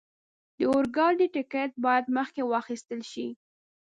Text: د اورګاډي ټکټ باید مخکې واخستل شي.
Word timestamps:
د 0.57 0.59
اورګاډي 0.71 1.27
ټکټ 1.35 1.71
باید 1.85 2.05
مخکې 2.17 2.41
واخستل 2.51 3.01
شي. 3.11 3.27